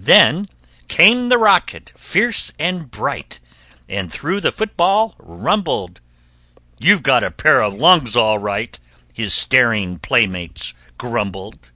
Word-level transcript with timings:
Then 0.00 0.48
came 0.88 1.28
the 1.28 1.38
rocket, 1.38 1.92
fierce 1.96 2.52
and 2.58 2.90
bright, 2.90 3.38
And 3.88 4.10
through 4.10 4.40
the 4.40 4.50
football 4.50 5.14
rumbled. 5.20 6.00
"You've 6.80 7.04
got 7.04 7.22
a 7.22 7.30
pair 7.30 7.62
of 7.62 7.74
lungs, 7.74 8.16
all 8.16 8.40
right!" 8.40 8.76
His 9.12 9.32
staring 9.32 10.00
playmates 10.00 10.74
grumbled. 10.98 11.70